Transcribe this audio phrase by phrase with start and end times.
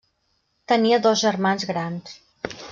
[0.71, 2.19] Tenia dos germans grans.